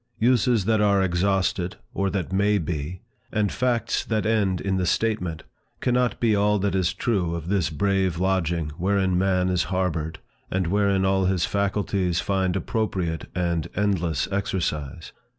[0.17, 3.01] Uses that are exhausted or that may be,
[3.31, 5.43] and facts that end in the statement,
[5.79, 10.17] cannot be all that is true of this brave lodging wherein man is harbored,
[10.49, 15.11] and wherein all his faculties find appropriate and endless exercise.